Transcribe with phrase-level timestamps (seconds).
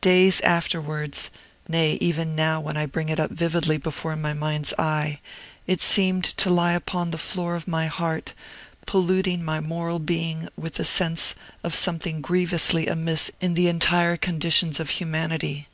[0.00, 1.28] Days afterwards
[1.68, 5.20] nay, even now, when I bring it up vividly before my mind's eye
[5.66, 8.32] it seemed to lie upon the floor of my heart,
[8.86, 14.80] polluting my moral being with the sense of something grievously amiss in the entire conditions
[14.80, 15.68] of humanity.